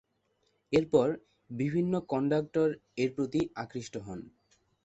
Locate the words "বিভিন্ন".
1.49-1.93